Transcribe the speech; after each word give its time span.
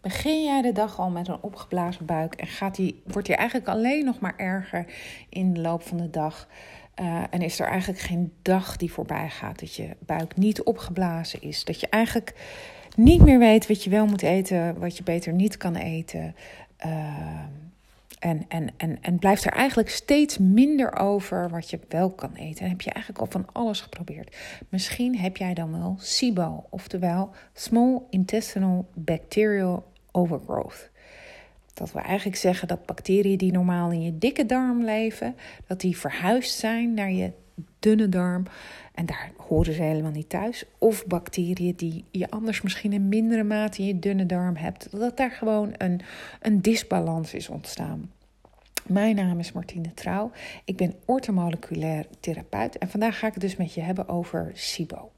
Begin 0.00 0.44
jij 0.44 0.62
de 0.62 0.72
dag 0.72 0.98
al 0.98 1.10
met 1.10 1.28
een 1.28 1.42
opgeblazen 1.42 2.06
buik 2.06 2.34
en 2.34 2.46
gaat 2.46 2.74
die, 2.74 3.02
wordt 3.06 3.26
die 3.26 3.36
eigenlijk 3.36 3.68
alleen 3.68 4.04
nog 4.04 4.20
maar 4.20 4.36
erger 4.36 4.84
in 5.28 5.52
de 5.52 5.60
loop 5.60 5.82
van 5.82 5.96
de 5.96 6.10
dag? 6.10 6.48
Uh, 7.00 7.22
en 7.30 7.42
is 7.42 7.60
er 7.60 7.66
eigenlijk 7.66 8.00
geen 8.00 8.32
dag 8.42 8.76
die 8.76 8.92
voorbij 8.92 9.30
gaat 9.30 9.60
dat 9.60 9.74
je 9.74 9.96
buik 9.98 10.36
niet 10.36 10.62
opgeblazen 10.62 11.42
is? 11.42 11.64
Dat 11.64 11.80
je 11.80 11.88
eigenlijk 11.88 12.34
niet 12.96 13.22
meer 13.22 13.38
weet 13.38 13.66
wat 13.66 13.84
je 13.84 13.90
wel 13.90 14.06
moet 14.06 14.22
eten, 14.22 14.78
wat 14.78 14.96
je 14.96 15.02
beter 15.02 15.32
niet 15.32 15.56
kan 15.56 15.74
eten. 15.74 16.34
Uh, 16.86 17.44
en, 18.18 18.44
en, 18.48 18.70
en, 18.76 18.98
en 19.02 19.18
blijft 19.18 19.44
er 19.44 19.52
eigenlijk 19.52 19.88
steeds 19.88 20.38
minder 20.38 20.96
over 20.98 21.50
wat 21.50 21.70
je 21.70 21.80
wel 21.88 22.10
kan 22.10 22.34
eten. 22.34 22.64
En 22.64 22.70
heb 22.70 22.80
je 22.80 22.90
eigenlijk 22.90 23.24
al 23.24 23.30
van 23.30 23.46
alles 23.52 23.80
geprobeerd. 23.80 24.36
Misschien 24.68 25.18
heb 25.18 25.36
jij 25.36 25.54
dan 25.54 25.72
wel 25.72 25.96
SIBO, 25.98 26.64
oftewel 26.70 27.30
Small 27.52 28.02
Intestinal 28.10 28.88
Bacterial 28.94 29.92
Overgrowth. 30.12 30.90
Dat 31.74 31.92
we 31.92 32.00
eigenlijk 32.00 32.36
zeggen 32.36 32.68
dat 32.68 32.86
bacteriën 32.86 33.38
die 33.38 33.52
normaal 33.52 33.90
in 33.90 34.02
je 34.02 34.18
dikke 34.18 34.46
darm 34.46 34.84
leven, 34.84 35.36
dat 35.66 35.80
die 35.80 35.96
verhuisd 35.96 36.58
zijn 36.58 36.94
naar 36.94 37.12
je 37.12 37.32
dunne 37.78 38.08
darm. 38.08 38.44
En 38.94 39.06
daar 39.06 39.30
horen 39.36 39.74
ze 39.74 39.82
helemaal 39.82 40.10
niet 40.10 40.28
thuis. 40.28 40.64
Of 40.78 41.06
bacteriën 41.06 41.74
die 41.76 42.04
je 42.10 42.30
anders 42.30 42.62
misschien 42.62 42.92
in 42.92 43.08
mindere 43.08 43.44
mate 43.44 43.80
in 43.80 43.86
je 43.86 43.98
dunne 43.98 44.26
darm 44.26 44.56
hebt. 44.56 44.90
Dat 44.90 45.16
daar 45.16 45.30
gewoon 45.30 45.74
een, 45.76 46.00
een 46.40 46.60
disbalans 46.60 47.34
is 47.34 47.48
ontstaan. 47.48 48.10
Mijn 48.86 49.16
naam 49.16 49.38
is 49.38 49.52
Martine 49.52 49.94
Trouw. 49.94 50.30
Ik 50.64 50.76
ben 50.76 50.94
ortomoleculair 51.04 52.06
therapeut. 52.20 52.78
En 52.78 52.88
vandaag 52.88 53.18
ga 53.18 53.26
ik 53.26 53.32
het 53.32 53.42
dus 53.42 53.56
met 53.56 53.74
je 53.74 53.80
hebben 53.80 54.08
over 54.08 54.50
SIBO. 54.54 55.10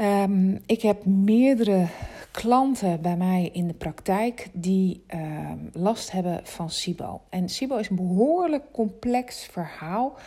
Um, 0.00 0.58
ik 0.66 0.82
heb 0.82 1.04
meerdere 1.04 1.86
klanten 2.30 3.00
bij 3.00 3.16
mij 3.16 3.50
in 3.52 3.66
de 3.66 3.74
praktijk 3.74 4.48
die 4.52 5.04
uh, 5.14 5.50
last 5.72 6.10
hebben 6.10 6.40
van 6.42 6.70
SIBO. 6.70 7.20
En 7.28 7.48
SIBO 7.48 7.76
is 7.76 7.88
een 7.88 7.96
behoorlijk 7.96 8.64
complex 8.72 9.44
verhaal, 9.44 10.18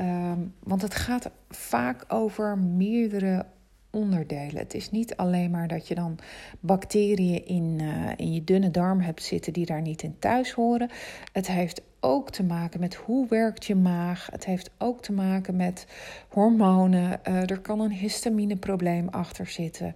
um, 0.00 0.54
want 0.62 0.82
het 0.82 0.94
gaat 0.94 1.30
vaak 1.50 2.04
over 2.08 2.58
meerdere 2.58 3.46
onderdelen. 3.90 4.56
Het 4.56 4.74
is 4.74 4.90
niet 4.90 5.16
alleen 5.16 5.50
maar 5.50 5.68
dat 5.68 5.88
je 5.88 5.94
dan 5.94 6.18
bacteriën 6.60 7.46
in, 7.46 7.78
uh, 7.80 8.10
in 8.16 8.32
je 8.32 8.44
dunne 8.44 8.70
darm 8.70 9.00
hebt 9.00 9.22
zitten 9.22 9.52
die 9.52 9.66
daar 9.66 9.82
niet 9.82 10.02
in 10.02 10.16
thuis 10.18 10.52
horen. 10.52 10.90
Het 11.32 11.46
heeft 11.46 11.82
ook 12.00 12.30
te 12.30 12.42
maken 12.42 12.80
met 12.80 12.94
hoe 12.94 13.28
werkt 13.28 13.64
je 13.64 13.74
maag. 13.74 14.28
Het 14.30 14.44
heeft 14.44 14.70
ook 14.78 15.02
te 15.02 15.12
maken 15.12 15.56
met 15.56 15.86
hormonen. 16.28 17.20
Uh, 17.28 17.50
er 17.50 17.60
kan 17.60 17.80
een 17.80 17.92
histamineprobleem 17.92 19.08
achter 19.08 19.46
zitten. 19.46 19.94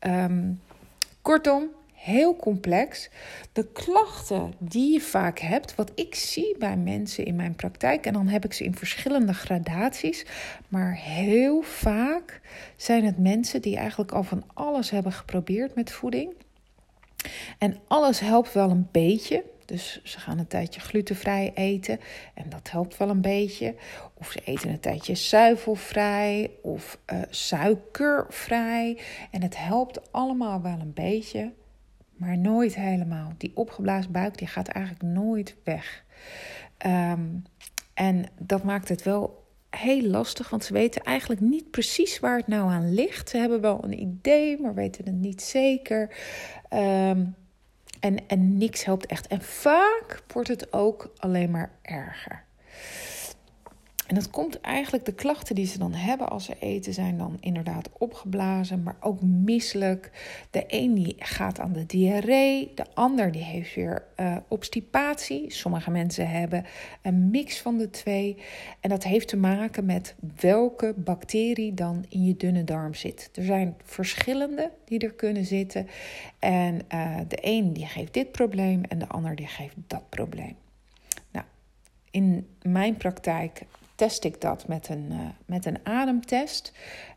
Um, 0.00 0.60
kortom, 1.22 1.68
heel 2.02 2.36
complex. 2.36 3.10
De 3.52 3.72
klachten 3.72 4.54
die 4.58 4.92
je 4.92 5.00
vaak 5.00 5.38
hebt, 5.38 5.74
wat 5.74 5.92
ik 5.94 6.14
zie 6.14 6.56
bij 6.58 6.76
mensen 6.76 7.24
in 7.24 7.36
mijn 7.36 7.54
praktijk, 7.54 8.06
en 8.06 8.12
dan 8.12 8.28
heb 8.28 8.44
ik 8.44 8.52
ze 8.52 8.64
in 8.64 8.74
verschillende 8.74 9.34
gradaties, 9.34 10.26
maar 10.68 10.94
heel 10.94 11.62
vaak 11.62 12.40
zijn 12.76 13.04
het 13.04 13.18
mensen 13.18 13.62
die 13.62 13.76
eigenlijk 13.76 14.12
al 14.12 14.22
van 14.22 14.44
alles 14.54 14.90
hebben 14.90 15.12
geprobeerd 15.12 15.74
met 15.74 15.92
voeding. 15.92 16.34
En 17.58 17.78
alles 17.88 18.20
helpt 18.20 18.52
wel 18.52 18.70
een 18.70 18.88
beetje. 18.92 19.44
Dus 19.64 20.00
ze 20.04 20.18
gaan 20.18 20.38
een 20.38 20.46
tijdje 20.46 20.80
glutenvrij 20.80 21.52
eten 21.54 22.00
en 22.34 22.48
dat 22.48 22.70
helpt 22.70 22.96
wel 22.96 23.08
een 23.08 23.20
beetje. 23.20 23.74
Of 24.14 24.30
ze 24.30 24.40
eten 24.44 24.70
een 24.70 24.80
tijdje 24.80 25.14
zuivelvrij 25.14 26.50
of 26.62 26.98
uh, 27.12 27.22
suikervrij. 27.30 28.98
En 29.30 29.42
het 29.42 29.58
helpt 29.58 30.12
allemaal 30.12 30.62
wel 30.62 30.76
een 30.80 30.92
beetje 30.94 31.52
maar 32.22 32.38
nooit 32.38 32.74
helemaal. 32.74 33.32
Die 33.36 33.52
opgeblazen 33.54 34.12
buik 34.12 34.38
die 34.38 34.48
gaat 34.48 34.68
eigenlijk 34.68 35.04
nooit 35.04 35.56
weg. 35.64 36.04
Um, 36.86 37.42
en 37.94 38.24
dat 38.38 38.62
maakt 38.62 38.88
het 38.88 39.02
wel 39.02 39.46
heel 39.70 40.02
lastig, 40.02 40.50
want 40.50 40.64
ze 40.64 40.72
weten 40.72 41.02
eigenlijk 41.02 41.40
niet 41.40 41.70
precies 41.70 42.20
waar 42.20 42.36
het 42.36 42.46
nou 42.46 42.70
aan 42.70 42.94
ligt. 42.94 43.28
Ze 43.28 43.36
hebben 43.36 43.60
wel 43.60 43.84
een 43.84 44.00
idee, 44.00 44.60
maar 44.60 44.74
weten 44.74 45.04
het 45.04 45.14
niet 45.14 45.42
zeker. 45.42 46.16
Um, 46.70 47.34
en, 48.00 48.28
en 48.28 48.58
niks 48.58 48.84
helpt 48.84 49.06
echt. 49.06 49.26
En 49.26 49.42
vaak 49.42 50.22
wordt 50.32 50.48
het 50.48 50.72
ook 50.72 51.12
alleen 51.16 51.50
maar 51.50 51.70
erger. 51.82 52.44
En 54.06 54.14
dat 54.14 54.30
komt 54.30 54.60
eigenlijk, 54.60 55.04
de 55.04 55.14
klachten 55.14 55.54
die 55.54 55.66
ze 55.66 55.78
dan 55.78 55.92
hebben 55.92 56.28
als 56.28 56.44
ze 56.44 56.56
eten, 56.58 56.94
zijn 56.94 57.18
dan 57.18 57.36
inderdaad 57.40 57.88
opgeblazen, 57.98 58.82
maar 58.82 58.96
ook 59.00 59.22
misselijk. 59.22 60.10
De 60.50 60.64
een 60.66 60.94
die 60.94 61.16
gaat 61.18 61.60
aan 61.60 61.72
de 61.72 61.86
diarree, 61.86 62.72
de 62.74 62.84
ander 62.94 63.32
die 63.32 63.42
heeft 63.42 63.74
weer 63.74 64.04
uh, 64.16 64.36
obstipatie. 64.48 65.50
Sommige 65.50 65.90
mensen 65.90 66.30
hebben 66.30 66.64
een 67.02 67.30
mix 67.30 67.60
van 67.60 67.78
de 67.78 67.90
twee. 67.90 68.36
En 68.80 68.88
dat 68.88 69.04
heeft 69.04 69.28
te 69.28 69.36
maken 69.36 69.84
met 69.84 70.14
welke 70.40 70.94
bacterie 70.96 71.74
dan 71.74 72.04
in 72.08 72.24
je 72.24 72.36
dunne 72.36 72.64
darm 72.64 72.94
zit. 72.94 73.30
Er 73.34 73.44
zijn 73.44 73.76
verschillende 73.84 74.70
die 74.84 74.98
er 74.98 75.14
kunnen 75.14 75.44
zitten. 75.44 75.88
En 76.38 76.80
uh, 76.94 77.16
de 77.28 77.38
een 77.40 77.72
die 77.72 77.86
geeft 77.86 78.14
dit 78.14 78.32
probleem 78.32 78.82
en 78.84 78.98
de 78.98 79.08
ander 79.08 79.36
die 79.36 79.46
geeft 79.46 79.74
dat 79.86 80.08
probleem. 80.08 80.56
Nou, 81.30 81.46
in 82.10 82.46
mijn 82.62 82.96
praktijk 82.96 83.62
test 84.02 84.24
ik 84.24 84.40
dat 84.40 84.68
met 84.68 84.88
een, 84.88 85.08
uh, 85.10 85.18
met 85.46 85.66
een 85.66 85.78
ademtest. 85.82 86.72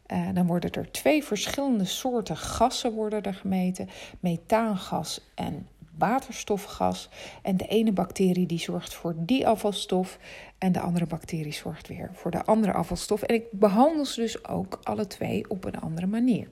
Uh, 0.08 0.30
dan 0.34 0.48
worden 0.48 0.72
er 0.72 0.92
twee 0.92 1.24
verschillende 1.24 1.86
soorten 1.86 2.38
gassen 2.38 2.92
worden 2.92 3.24
er 3.24 3.34
gemeten: 3.34 3.90
methaangas 4.20 5.22
en 5.36 5.68
waterstofgas. 5.98 7.10
En 7.42 7.58
de 7.58 7.68
ene 7.68 7.92
bacterie 7.92 8.46
die 8.46 8.60
zorgt 8.60 8.94
voor 8.94 9.14
die 9.18 9.48
afvalstof 9.48 10.18
en 10.58 10.72
de 10.72 10.80
andere 10.80 11.06
bacterie 11.06 11.54
zorgt 11.54 11.88
weer 11.88 12.10
voor 12.14 12.32
de 12.32 12.46
andere 12.46 12.74
afvalstof. 12.74 13.22
En 13.22 13.36
ik 13.36 13.44
behandel 13.52 14.06
ze 14.06 14.22
dus 14.22 14.48
ook 14.48 14.80
alle 14.84 15.08
twee 15.08 15.50
op 15.50 15.64
een 15.64 15.80
andere 15.80 16.08
manier. 16.08 16.50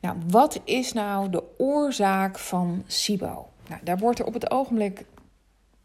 Nou, 0.00 0.16
wat 0.26 0.60
is 0.64 0.92
nou 0.92 1.30
de 1.30 1.42
oorzaak 1.58 2.38
van 2.38 2.84
SIBO? 2.86 3.48
Nou, 3.68 3.80
daar 3.84 3.98
wordt 3.98 4.18
er 4.18 4.26
op 4.26 4.34
het 4.34 4.50
ogenblik 4.50 5.04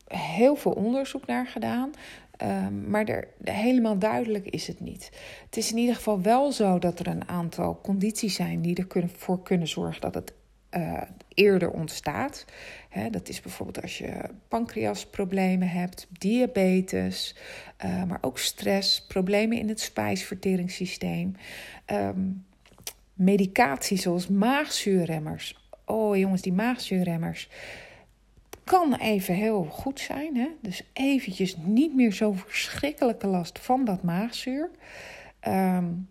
heel 0.08 0.56
veel 0.56 0.72
onderzoek 0.72 1.26
naar 1.26 1.48
gedaan. 1.48 1.92
Um, 2.44 2.90
maar 2.90 3.06
er, 3.06 3.28
helemaal 3.44 3.98
duidelijk 3.98 4.46
is 4.46 4.68
het 4.68 4.80
niet. 4.80 5.12
Het 5.46 5.58
is 5.58 5.72
in 5.72 5.78
ieder 5.78 5.96
geval 5.96 6.22
wel 6.22 6.52
zo 6.52 6.80
dat 6.80 7.00
er 7.00 7.08
een 7.08 7.28
aantal 7.28 7.80
condities 7.82 8.36
zijn 8.36 8.62
die 8.62 8.86
ervoor 8.88 9.42
kunnen, 9.44 9.68
zorgen 9.68 10.02
dat 10.02 10.14
het 10.14 10.34
uh, 10.72 11.02
eerder 11.34 11.72
ontstaat. 11.72 12.46
Dat 13.12 13.30
is 13.30 13.42
bijvoorbeeld 13.42 13.82
als 13.82 13.98
je 13.98 14.22
pancreasproblemen 14.48 15.68
hebt, 15.68 16.08
diabetes, 16.12 17.36
uh, 17.86 18.04
maar 18.04 18.18
ook 18.22 18.40
stress, 18.40 19.06
problemen 19.06 19.58
in 19.58 19.70
het 19.70 19.80
spijsverteringssysteem, 19.80 21.36
um, 21.92 22.46
medicatie 23.14 23.98
zoals 23.98 24.28
maagzuurremmers. 24.28 25.70
Oh 25.86 26.18
jongens, 26.18 26.42
die 26.42 26.54
maagzuurremmers 26.54 27.50
kan 28.66 28.96
even 28.96 29.34
heel 29.34 29.64
goed 29.64 30.00
zijn. 30.00 30.36
Hè? 30.36 30.48
Dus 30.62 30.82
eventjes 30.94 31.56
niet 31.58 31.96
meer 31.96 32.12
zo 32.12 32.34
verschrikkelijke 32.34 33.28
last 33.28 33.60
van 33.60 33.86
dat 33.86 34.04
maagzuur. 34.04 34.70
Um, 35.48 36.10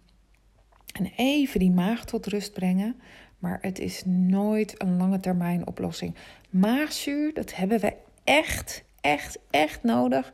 en 0.92 1.12
even 1.16 1.60
die 1.60 1.70
maag 1.70 2.04
tot 2.04 2.26
rust 2.26 2.52
brengen. 2.52 2.96
Maar 3.38 3.58
het 3.60 3.78
is 3.78 4.02
nooit 4.06 4.74
een 4.82 4.96
lange 4.96 5.20
termijn 5.20 5.66
oplossing. 5.66 6.14
Maagzuur, 6.50 7.34
dat 7.34 7.54
hebben 7.54 7.80
we 7.80 7.94
echt, 8.24 8.84
echt, 9.00 9.38
echt 9.50 9.82
nodig 9.82 10.32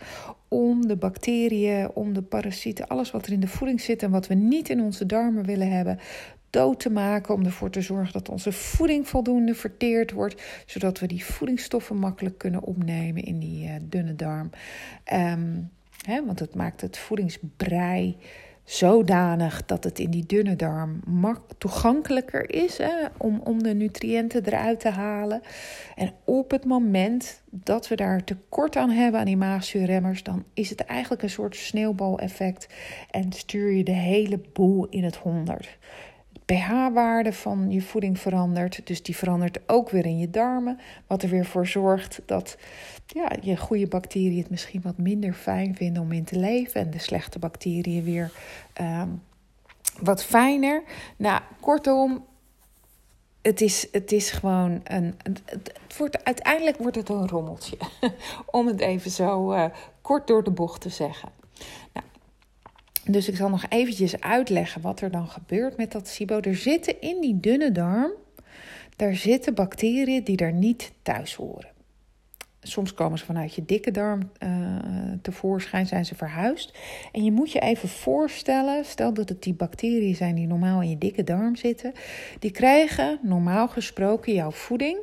om 0.48 0.86
de 0.86 0.96
bacteriën, 0.96 1.90
om 1.94 2.12
de 2.12 2.22
parasieten, 2.22 2.88
alles 2.88 3.10
wat 3.10 3.26
er 3.26 3.32
in 3.32 3.40
de 3.40 3.48
voeding 3.48 3.80
zit 3.80 4.02
en 4.02 4.10
wat 4.10 4.26
we 4.26 4.34
niet 4.34 4.68
in 4.68 4.80
onze 4.80 5.06
darmen 5.06 5.44
willen 5.44 5.70
hebben, 5.70 5.98
dood 6.50 6.80
te 6.80 6.90
maken. 6.90 7.34
Om 7.34 7.44
ervoor 7.44 7.70
te 7.70 7.80
zorgen 7.80 8.12
dat 8.12 8.28
onze 8.28 8.52
voeding 8.52 9.08
voldoende 9.08 9.54
verteerd 9.54 10.12
wordt. 10.12 10.42
Zodat 10.66 10.98
we 10.98 11.06
die 11.06 11.24
voedingsstoffen 11.24 11.96
makkelijk 11.96 12.38
kunnen 12.38 12.62
opnemen 12.62 13.22
in 13.22 13.38
die 13.38 13.64
uh, 13.64 13.74
dunne 13.82 14.16
darm. 14.16 14.50
Um, 15.12 15.70
hè, 16.06 16.24
want 16.26 16.38
het 16.38 16.54
maakt 16.54 16.80
het 16.80 16.98
voedingsbrei 16.98 18.16
zodanig 18.70 19.64
dat 19.64 19.84
het 19.84 19.98
in 19.98 20.10
die 20.10 20.26
dunne 20.26 20.56
darm 20.56 21.00
toegankelijker 21.58 22.50
is 22.50 22.78
hè, 22.78 23.06
om, 23.16 23.40
om 23.44 23.62
de 23.62 23.74
nutriënten 23.74 24.46
eruit 24.46 24.80
te 24.80 24.88
halen. 24.88 25.40
En 25.96 26.12
op 26.24 26.50
het 26.50 26.64
moment 26.64 27.42
dat 27.44 27.88
we 27.88 27.94
daar 27.94 28.24
tekort 28.24 28.76
aan 28.76 28.90
hebben 28.90 29.20
aan 29.20 29.26
die 29.26 29.36
maagzuurremmers, 29.36 30.22
dan 30.22 30.44
is 30.54 30.70
het 30.70 30.84
eigenlijk 30.84 31.22
een 31.22 31.30
soort 31.30 31.56
sneeuwbaleffect 31.56 32.68
en 33.10 33.32
stuur 33.32 33.70
je 33.70 33.84
de 33.84 33.92
hele 33.92 34.40
boel 34.52 34.86
in 34.88 35.04
het 35.04 35.16
honderd 35.16 35.78
pH-waarde 36.54 37.32
van 37.32 37.70
je 37.70 37.82
voeding 37.82 38.18
verandert. 38.18 38.86
Dus 38.86 39.02
die 39.02 39.16
verandert 39.16 39.58
ook 39.66 39.90
weer 39.90 40.06
in 40.06 40.18
je 40.18 40.30
darmen. 40.30 40.78
Wat 41.06 41.22
er 41.22 41.28
weer 41.28 41.46
voor 41.46 41.66
zorgt 41.66 42.20
dat 42.26 42.56
ja, 43.06 43.30
je 43.40 43.56
goede 43.56 43.86
bacteriën 43.86 44.38
het 44.38 44.50
misschien 44.50 44.80
wat 44.82 44.98
minder 44.98 45.32
fijn 45.32 45.76
vinden 45.76 46.02
om 46.02 46.12
in 46.12 46.24
te 46.24 46.38
leven. 46.38 46.80
En 46.80 46.90
de 46.90 46.98
slechte 46.98 47.38
bacteriën 47.38 48.04
weer 48.04 48.32
um, 48.80 49.22
wat 50.00 50.24
fijner. 50.24 50.82
Nou, 51.16 51.40
kortom, 51.60 52.24
het, 53.42 53.60
is, 53.60 53.88
het 53.92 54.12
is 54.12 54.30
gewoon 54.30 54.80
een. 54.84 55.14
Het, 55.44 55.96
wordt, 55.98 56.24
uiteindelijk 56.24 56.76
wordt 56.76 56.96
het 56.96 57.08
een 57.08 57.28
rommeltje. 57.28 57.76
Om 58.46 58.66
het 58.66 58.80
even 58.80 59.10
zo 59.10 59.52
uh, 59.52 59.64
kort 60.00 60.26
door 60.26 60.44
de 60.44 60.50
bocht 60.50 60.80
te 60.80 60.88
zeggen. 60.88 61.28
Nou, 61.92 62.06
dus 63.04 63.28
ik 63.28 63.36
zal 63.36 63.48
nog 63.48 63.64
eventjes 63.68 64.20
uitleggen 64.20 64.80
wat 64.80 65.00
er 65.00 65.10
dan 65.10 65.28
gebeurt 65.28 65.76
met 65.76 65.92
dat 65.92 66.08
SIBO. 66.08 66.40
Er 66.40 66.56
zitten 66.56 67.00
in 67.00 67.20
die 67.20 67.40
dunne 67.40 67.72
darm, 67.72 68.10
daar 68.96 69.14
zitten 69.14 69.54
bacteriën 69.54 70.24
die 70.24 70.36
daar 70.36 70.52
niet 70.52 70.92
thuis 71.02 71.34
horen. 71.34 71.68
Soms 72.62 72.94
komen 72.94 73.18
ze 73.18 73.24
vanuit 73.24 73.54
je 73.54 73.64
dikke 73.64 73.90
darm 73.90 74.30
uh, 74.42 74.50
tevoorschijn, 75.22 75.86
zijn 75.86 76.04
ze 76.04 76.14
verhuisd. 76.14 76.78
En 77.12 77.24
je 77.24 77.32
moet 77.32 77.52
je 77.52 77.60
even 77.60 77.88
voorstellen, 77.88 78.84
stel 78.84 79.14
dat 79.14 79.28
het 79.28 79.42
die 79.42 79.54
bacteriën 79.54 80.14
zijn 80.14 80.34
die 80.34 80.46
normaal 80.46 80.82
in 80.82 80.88
je 80.88 80.98
dikke 80.98 81.24
darm 81.24 81.56
zitten. 81.56 81.92
Die 82.38 82.50
krijgen 82.50 83.18
normaal 83.22 83.68
gesproken 83.68 84.32
jouw 84.32 84.50
voeding 84.50 84.98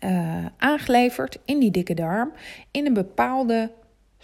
uh, 0.00 0.46
aangeleverd 0.56 1.38
in 1.44 1.58
die 1.58 1.70
dikke 1.70 1.94
darm 1.94 2.32
in 2.70 2.86
een 2.86 2.94
bepaalde 2.94 3.70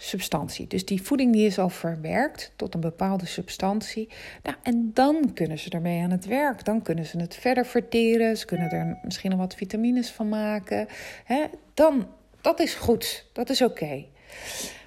substantie. 0.01 0.67
Dus 0.67 0.85
die 0.85 1.01
voeding 1.01 1.33
die 1.33 1.45
is 1.45 1.59
al 1.59 1.69
verwerkt 1.69 2.51
tot 2.55 2.73
een 2.73 2.79
bepaalde 2.79 3.25
substantie. 3.25 4.09
Nou, 4.43 4.55
en 4.63 4.91
dan 4.93 5.33
kunnen 5.33 5.59
ze 5.59 5.69
ermee 5.69 6.01
aan 6.01 6.11
het 6.11 6.25
werk. 6.25 6.65
Dan 6.65 6.81
kunnen 6.81 7.05
ze 7.05 7.19
het 7.19 7.35
verder 7.35 7.65
verteren. 7.65 8.37
Ze 8.37 8.45
kunnen 8.45 8.69
er 8.69 8.99
misschien 9.03 9.29
nog 9.29 9.39
wat 9.39 9.55
vitamines 9.55 10.09
van 10.09 10.29
maken. 10.29 10.87
Dan, 11.73 12.07
dat 12.41 12.59
is 12.59 12.73
goed. 12.73 13.25
Dat 13.33 13.49
is 13.49 13.61
oké. 13.61 14.05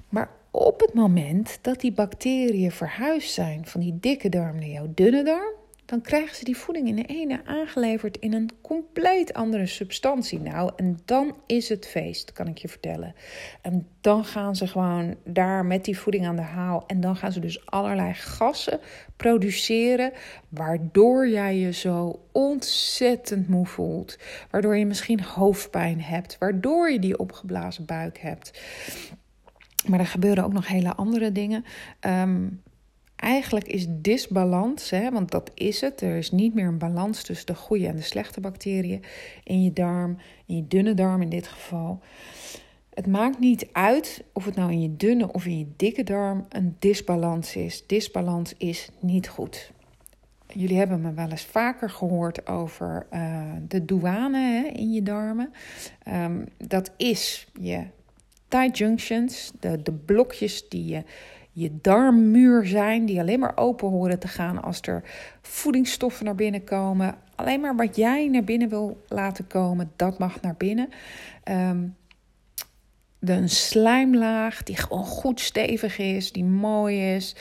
Maar 0.08 0.31
op 0.50 0.81
het 0.81 0.94
moment 0.94 1.58
dat 1.60 1.81
die 1.81 1.93
bacteriën 1.93 2.70
verhuisd 2.70 3.32
zijn 3.32 3.67
van 3.67 3.81
die 3.81 3.99
dikke 4.00 4.28
darm 4.28 4.56
naar 4.56 4.69
jouw 4.69 4.93
dunne 4.94 5.25
darm, 5.25 5.55
dan 5.94 6.02
krijgen 6.02 6.37
ze 6.37 6.44
die 6.44 6.56
voeding 6.56 6.88
in 6.88 6.96
de 6.96 7.06
ene 7.06 7.41
aangeleverd 7.44 8.19
in 8.19 8.32
een 8.32 8.50
compleet 8.61 9.32
andere 9.32 9.67
substantie. 9.67 10.41
Nou, 10.41 10.73
en 10.76 10.99
dan 11.05 11.37
is 11.46 11.69
het 11.69 11.87
feest, 11.87 12.32
kan 12.32 12.46
ik 12.46 12.58
je 12.58 12.69
vertellen. 12.69 13.14
En 13.62 13.87
dan 14.00 14.25
gaan 14.25 14.56
ze 14.56 14.67
gewoon 14.67 15.17
daar 15.25 15.64
met 15.64 15.85
die 15.85 15.99
voeding 15.99 16.26
aan 16.26 16.37
de 16.37 16.43
haal. 16.43 16.85
En 16.87 17.00
dan 17.00 17.17
gaan 17.17 17.32
ze 17.32 17.41
dus 17.41 17.67
allerlei 17.67 18.14
gassen 18.14 18.81
produceren, 19.17 20.12
waardoor 20.49 21.29
jij 21.29 21.58
je 21.58 21.73
zo 21.73 22.20
ontzettend 22.32 23.49
moe 23.49 23.67
voelt. 23.67 24.19
Waardoor 24.50 24.76
je 24.76 24.87
misschien 24.87 25.23
hoofdpijn 25.23 26.00
hebt, 26.00 26.38
waardoor 26.38 26.91
je 26.91 26.99
die 26.99 27.19
opgeblazen 27.19 27.85
buik 27.85 28.19
hebt. 28.19 28.61
Maar 29.87 30.00
er 30.00 30.06
gebeuren 30.06 30.44
ook 30.44 30.52
nog 30.52 30.69
hele 30.69 30.94
andere 30.94 31.32
dingen. 31.32 31.64
Um, 32.00 32.62
Eigenlijk 33.16 33.66
is 33.66 33.87
disbalans, 33.88 34.90
hè, 34.90 35.11
want 35.11 35.31
dat 35.31 35.50
is 35.55 35.81
het. 35.81 36.00
Er 36.00 36.16
is 36.16 36.31
niet 36.31 36.55
meer 36.55 36.66
een 36.66 36.78
balans 36.78 37.22
tussen 37.22 37.46
de 37.46 37.55
goede 37.55 37.87
en 37.87 37.96
de 37.96 38.02
slechte 38.02 38.40
bacteriën 38.40 39.02
in 39.44 39.62
je 39.62 39.72
darm, 39.72 40.16
in 40.46 40.56
je 40.56 40.66
dunne 40.66 40.94
darm 40.94 41.22
in 41.22 41.28
dit 41.28 41.46
geval. 41.46 42.00
Het 42.94 43.06
maakt 43.06 43.38
niet 43.38 43.69
uit 43.72 44.25
of 44.32 44.44
het 44.44 44.55
nou 44.55 44.72
in 44.72 44.82
je 44.82 44.96
dunne 44.96 45.32
of 45.32 45.46
in 45.46 45.58
je 45.58 45.66
dikke 45.76 46.02
darm 46.02 46.46
een 46.49 46.76
disbalans 46.78 47.56
is. 47.56 47.87
Disbalans 47.87 48.55
is 48.56 48.88
niet 49.00 49.28
goed. 49.28 49.72
Jullie 50.46 50.76
hebben 50.76 51.00
me 51.00 51.12
wel 51.12 51.31
eens 51.31 51.44
vaker 51.44 51.90
gehoord 51.90 52.46
over 52.46 53.06
uh, 53.12 53.52
de 53.69 53.84
douane 53.84 54.38
hè, 54.38 54.69
in 54.69 54.93
je 54.93 55.02
darmen. 55.02 55.52
Um, 56.08 56.44
dat 56.56 56.90
is 56.96 57.46
je 57.60 57.84
tight 58.49 58.78
junctions, 58.78 59.52
de, 59.60 59.82
de 59.82 59.93
blokjes 59.93 60.69
die 60.69 60.84
je 60.84 61.02
je 61.56 61.78
darmmuur 61.80 62.66
zijn, 62.66 63.06
die 63.06 63.20
alleen 63.20 63.38
maar 63.38 63.56
open 63.56 63.88
horen 63.88 64.18
te 64.18 64.28
gaan 64.28 64.62
als 64.62 64.80
er 64.82 65.02
voedingsstoffen 65.42 66.24
naar 66.24 66.34
binnen 66.34 66.64
komen. 66.64 67.14
Alleen 67.34 67.60
maar 67.60 67.76
wat 67.76 67.96
jij 67.96 68.28
naar 68.28 68.44
binnen 68.44 68.68
wil 68.68 69.02
laten 69.08 69.46
komen, 69.46 69.92
dat 69.96 70.18
mag 70.18 70.40
naar 70.40 70.54
binnen. 70.56 70.88
Um, 71.50 71.96
de, 73.18 73.48
slijmlaag 73.48 74.62
die 74.62 74.76
gewoon 74.76 75.04
goed 75.04 75.40
stevig 75.40 75.98
is, 75.98 76.32
die 76.32 76.44
mooi 76.44 77.14
is. 77.14 77.36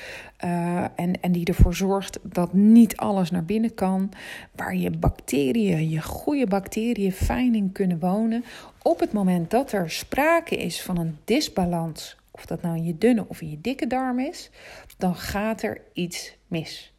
Uh, 0.45 0.83
en, 0.95 1.21
en 1.21 1.31
die 1.31 1.45
ervoor 1.45 1.75
zorgt 1.75 2.19
dat 2.24 2.54
niet 2.54 2.98
alles 2.98 3.31
naar 3.31 3.45
binnen 3.45 3.74
kan. 3.74 4.12
Waar 4.56 4.75
je 4.75 4.89
bacteriën, 4.89 5.89
je 5.89 6.01
goede 6.01 6.48
bacteriën 6.48 7.12
fijn 7.12 7.56
in 7.56 7.71
kunnen 7.71 8.00
wonen. 8.00 8.44
Op 8.81 9.00
het 9.00 9.13
moment 9.13 9.51
dat 9.51 9.71
er 9.71 9.92
sprake 9.92 10.56
is 10.56 10.81
van 10.81 10.98
een 10.98 11.18
disbalans 11.24 12.18
of 12.35 12.45
dat 12.45 12.62
nou 12.62 12.75
in 12.75 12.83
je 12.83 12.97
dunne 12.97 13.25
of 13.27 13.41
in 13.41 13.50
je 13.50 13.62
dikke 13.62 13.88
darm 13.88 14.19
is, 14.19 14.50
dan 14.97 15.15
gaat 15.15 15.62
er 15.62 15.81
iets 15.94 16.38
mis. 16.47 16.94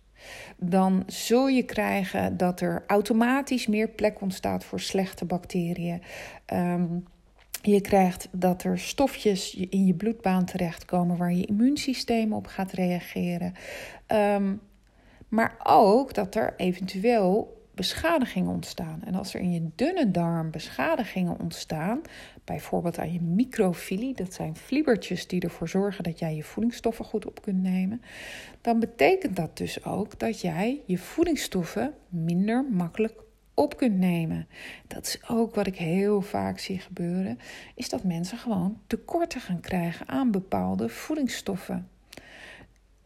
Dan 0.57 1.03
zul 1.07 1.49
je 1.49 1.63
krijgen 1.63 2.37
dat 2.37 2.61
er 2.61 2.85
automatisch 2.87 3.67
meer 3.67 3.89
plek 3.89 4.21
ontstaat 4.21 4.65
voor 4.65 4.81
slechte 4.81 5.25
bacteriën. 5.25 6.03
Um, 6.53 7.05
je 7.63 7.81
krijgt 7.81 8.29
dat 8.33 8.63
er 8.63 8.79
stofjes 8.79 9.55
in 9.55 9.87
je 9.87 9.95
bloedbaan 9.95 10.45
terechtkomen 10.45 11.17
waar 11.17 11.33
je 11.33 11.47
immuunsysteem 11.47 12.33
op 12.33 12.47
gaat 12.47 12.73
reageren. 12.73 13.55
Um, 14.07 14.61
maar 15.29 15.57
ook 15.63 16.15
dat 16.15 16.35
er 16.35 16.55
eventueel 16.57 17.63
beschadigingen 17.75 18.51
ontstaan. 18.51 19.03
En 19.05 19.15
als 19.15 19.35
er 19.35 19.41
in 19.41 19.53
je 19.53 19.69
dunne 19.75 20.11
darm 20.11 20.51
beschadigingen 20.51 21.41
ontstaan, 21.41 22.01
bijvoorbeeld 22.45 22.99
aan 22.99 23.13
je 23.13 23.21
microfilie, 23.21 24.15
dat 24.15 24.35
zijn 24.35 24.57
vliebertjes 24.57 25.27
die 25.27 25.41
ervoor 25.41 25.69
zorgen 25.69 26.05
dat 26.05 26.19
jij 26.19 26.37
je 26.37 26.43
voedingsstoffen 26.43 27.05
goed 27.05 27.27
op 27.27 27.43
kunt 27.43 27.63
nemen, 27.63 28.03
dan 28.61 28.81
betekent 28.81 29.37
dat 29.37 29.57
dus 29.57 29.85
ook 29.85 30.19
dat 30.19 30.41
jij 30.41 30.81
je 30.87 30.99
voedingsstoffen 30.99 31.95
minder 32.09 32.65
makkelijk 32.71 33.23
op 33.55 33.77
kunt 33.77 33.99
nemen. 33.99 34.49
Dat 34.87 35.07
is 35.07 35.29
ook 35.29 35.55
wat 35.55 35.67
ik 35.67 35.77
heel 35.77 36.21
vaak 36.21 36.59
zie 36.59 36.79
gebeuren, 36.79 37.39
is 37.75 37.89
dat 37.89 38.05
mensen 38.05 38.39
gewoon 38.39 38.81
tekorten 38.87 39.41
gaan 39.41 39.61
krijgen 39.61 40.09
aan 40.09 40.31
bepaalde 40.31 40.89
voedingsstoffen. 40.89 41.89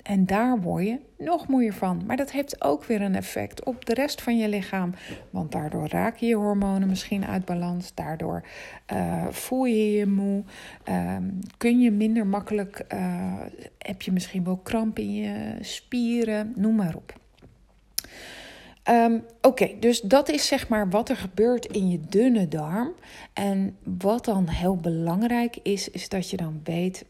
En 0.09 0.27
daar 0.27 0.61
word 0.61 0.85
je 0.85 0.99
nog 1.19 1.49
moeier 1.49 1.73
van. 1.73 2.03
Maar 2.07 2.17
dat 2.17 2.31
heeft 2.31 2.65
ook 2.65 2.85
weer 2.85 3.03
een 3.03 3.15
effect 3.15 3.65
op 3.65 3.85
de 3.87 3.95
rest 3.95 4.23
van 4.23 4.39
je 4.39 4.49
lichaam. 4.49 4.95
Want 5.31 5.53
daardoor 5.53 5.89
raken 5.89 6.27
je 6.27 6.35
hormonen 6.35 6.89
misschien 6.89 7.27
uit 7.27 7.45
balans. 7.45 7.95
Daardoor 7.95 8.43
uh, 8.93 9.27
voel 9.31 9.65
je 9.65 9.93
je 9.93 10.07
moe. 10.07 10.43
Uh, 10.89 11.17
kun 11.57 11.81
je 11.81 11.91
minder 11.91 12.27
makkelijk. 12.27 12.85
Uh, 12.95 13.41
heb 13.79 14.03
je 14.03 14.13
misschien 14.13 14.45
wel 14.45 14.57
kramp 14.57 14.99
in 14.99 15.15
je 15.15 15.57
spieren. 15.61 16.53
Noem 16.57 16.75
maar 16.75 16.97
op. 16.97 17.21
Um, 18.91 19.25
Oké, 19.43 19.71
dus 19.81 20.01
dat 20.01 20.29
is 20.29 20.47
zeg 20.47 20.69
maar 20.69 20.91
wat 20.91 21.09
er 21.09 21.17
gebeurt 21.17 21.67
in 21.67 21.91
je 21.91 22.01
dunne 22.09 22.49
darm. 22.49 22.93
En 23.33 23.77
wat 23.99 24.25
dan 24.25 24.49
heel 24.49 24.77
belangrijk 24.77 25.57
is, 25.63 25.91
is 25.91 26.09
dat 26.09 26.31
je 26.31 26.37
dan 26.37 26.61
weet 26.65 27.05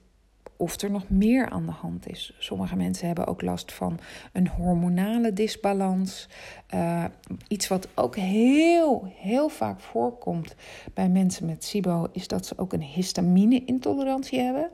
of 0.58 0.80
er 0.80 0.90
nog 0.90 1.08
meer 1.08 1.48
aan 1.48 1.66
de 1.66 1.72
hand 1.72 2.08
is. 2.08 2.34
Sommige 2.38 2.76
mensen 2.76 3.06
hebben 3.06 3.26
ook 3.26 3.42
last 3.42 3.72
van 3.72 3.98
een 4.32 4.48
hormonale 4.48 5.32
disbalans. 5.32 6.28
Uh, 6.74 7.04
iets 7.48 7.68
wat 7.68 7.88
ook 7.94 8.16
heel, 8.16 9.12
heel 9.16 9.48
vaak 9.48 9.80
voorkomt 9.80 10.54
bij 10.94 11.08
mensen 11.08 11.46
met 11.46 11.64
SIBO 11.64 12.06
is 12.12 12.28
dat 12.28 12.46
ze 12.46 12.58
ook 12.58 12.72
een 12.72 12.82
histamine-intolerantie 12.82 14.40
hebben. 14.40 14.70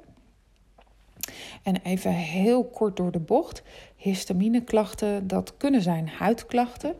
En 1.62 1.76
even 1.82 2.12
heel 2.12 2.64
kort 2.64 2.96
door 2.96 3.10
de 3.10 3.20
bocht. 3.20 3.62
Histamine-klachten, 3.96 5.26
dat 5.26 5.56
kunnen 5.56 5.82
zijn 5.82 6.08
huidklachten. 6.08 6.94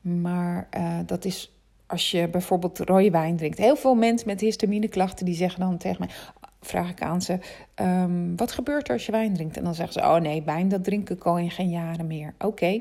Maar 0.00 0.68
uh, 0.76 0.98
dat 1.06 1.24
is 1.24 1.52
als 1.90 2.10
je 2.10 2.28
bijvoorbeeld 2.28 2.78
rode 2.78 3.10
wijn 3.10 3.36
drinkt. 3.36 3.58
Heel 3.58 3.76
veel 3.76 3.94
mensen 3.94 4.28
met 4.28 4.40
histamine-klachten 4.40 5.24
die 5.24 5.34
zeggen 5.34 5.60
dan 5.60 5.78
tegen 5.78 5.96
mij: 5.98 6.14
vraag 6.60 6.90
ik 6.90 7.02
aan 7.02 7.22
ze: 7.22 7.38
um, 7.76 8.36
wat 8.36 8.52
gebeurt 8.52 8.88
er 8.88 8.94
als 8.94 9.06
je 9.06 9.12
wijn 9.12 9.34
drinkt? 9.34 9.56
En 9.56 9.64
dan 9.64 9.74
zeggen 9.74 9.92
ze: 9.92 10.08
Oh 10.08 10.16
nee, 10.16 10.42
wijn 10.42 10.68
dat 10.68 10.84
drink 10.84 11.10
ik 11.10 11.24
al 11.24 11.38
in 11.38 11.50
geen 11.50 11.70
jaren 11.70 12.06
meer. 12.06 12.34
Oké, 12.38 12.78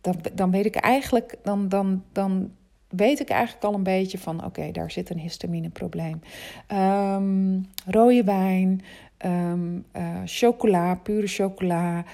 dan, 0.00 0.14
dan 0.34 0.50
weet 0.50 0.66
ik 0.66 0.76
eigenlijk, 0.76 1.34
dan, 1.42 1.68
dan, 1.68 2.04
dan 2.12 2.50
weet 2.88 3.20
ik 3.20 3.28
eigenlijk 3.28 3.64
al 3.64 3.74
een 3.74 3.82
beetje 3.82 4.18
van: 4.18 4.44
oké, 4.44 4.70
daar 4.70 4.90
zit 4.90 5.10
een 5.10 5.18
histamineprobleem. 5.18 6.20
Um, 6.72 7.66
rode 7.86 8.24
wijn, 8.24 8.82
um, 9.26 9.84
uh, 9.96 10.20
chocola, 10.24 10.94
pure 10.94 11.26
chocola. 11.26 12.04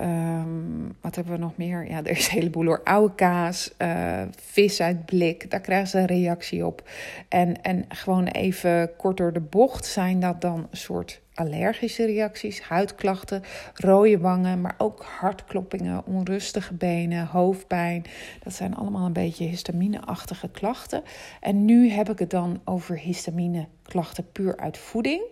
Um, 0.00 0.96
wat 1.00 1.14
hebben 1.14 1.32
we 1.32 1.38
nog 1.38 1.56
meer? 1.56 1.88
Ja, 1.88 1.96
er 2.04 2.10
is 2.10 2.26
een 2.26 2.32
heleboel 2.32 2.64
hoor. 2.64 2.80
Oude 2.84 3.14
kaas, 3.14 3.74
uh, 3.78 4.22
vis 4.36 4.80
uit 4.80 5.04
blik, 5.04 5.50
daar 5.50 5.60
krijgen 5.60 5.88
ze 5.88 5.98
een 5.98 6.06
reactie 6.06 6.66
op. 6.66 6.88
En, 7.28 7.62
en 7.62 7.84
gewoon 7.88 8.26
even 8.26 8.96
kort 8.96 9.16
door 9.16 9.32
de 9.32 9.40
bocht 9.40 9.86
zijn 9.86 10.20
dat 10.20 10.40
dan 10.40 10.66
een 10.70 10.76
soort 10.76 11.20
allergische 11.34 12.04
reacties, 12.04 12.60
huidklachten, 12.60 13.42
rode 13.74 14.18
wangen, 14.18 14.60
maar 14.60 14.74
ook 14.78 15.02
hartkloppingen, 15.02 16.06
onrustige 16.06 16.74
benen, 16.74 17.26
hoofdpijn. 17.26 18.04
Dat 18.42 18.54
zijn 18.54 18.74
allemaal 18.74 19.06
een 19.06 19.12
beetje 19.12 19.44
histamine-achtige 19.44 20.48
klachten. 20.48 21.02
En 21.40 21.64
nu 21.64 21.90
heb 21.90 22.10
ik 22.10 22.18
het 22.18 22.30
dan 22.30 22.60
over 22.64 22.98
histamine-klachten 22.98 24.32
puur 24.32 24.56
uit 24.56 24.78
voeding. 24.78 25.22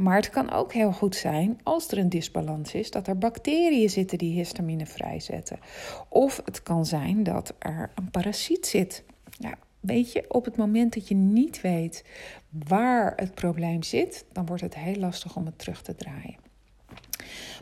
Maar 0.00 0.16
het 0.16 0.30
kan 0.30 0.50
ook 0.50 0.72
heel 0.72 0.92
goed 0.92 1.16
zijn, 1.16 1.60
als 1.62 1.88
er 1.88 1.98
een 1.98 2.08
disbalans 2.08 2.74
is, 2.74 2.90
dat 2.90 3.06
er 3.06 3.18
bacteriën 3.18 3.90
zitten 3.90 4.18
die 4.18 4.34
histamine 4.34 4.86
vrijzetten. 4.86 5.58
Of 6.08 6.40
het 6.44 6.62
kan 6.62 6.86
zijn 6.86 7.22
dat 7.22 7.54
er 7.58 7.90
een 7.94 8.10
parasiet 8.10 8.66
zit. 8.66 9.04
Ja, 9.38 9.54
weet 9.80 10.12
je, 10.12 10.24
op 10.28 10.44
het 10.44 10.56
moment 10.56 10.94
dat 10.94 11.08
je 11.08 11.14
niet 11.14 11.60
weet 11.60 12.04
waar 12.48 13.12
het 13.16 13.34
probleem 13.34 13.82
zit, 13.82 14.24
dan 14.32 14.46
wordt 14.46 14.62
het 14.62 14.74
heel 14.74 14.96
lastig 14.96 15.36
om 15.36 15.46
het 15.46 15.58
terug 15.58 15.82
te 15.82 15.94
draaien. 15.94 16.36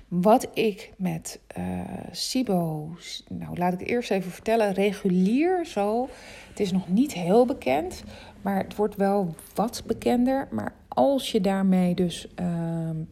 Wat 0.08 0.48
ik 0.54 0.92
met 0.96 1.40
uh, 1.58 1.64
SIBO, 2.10 2.90
nou 3.28 3.56
laat 3.56 3.80
ik 3.80 3.88
eerst 3.88 4.10
even 4.10 4.30
vertellen, 4.30 4.72
regulier 4.72 5.66
zo. 5.66 6.08
Het 6.48 6.60
is 6.60 6.72
nog 6.72 6.88
niet 6.88 7.12
heel 7.12 7.46
bekend, 7.46 8.02
maar 8.42 8.56
het 8.56 8.76
wordt 8.76 8.96
wel 8.96 9.34
wat 9.54 9.82
bekender. 9.86 10.48
Maar 10.50 10.72
als 10.88 11.32
je 11.32 11.40
daarmee 11.40 11.94
dus 11.94 12.26
uh, 12.40 12.46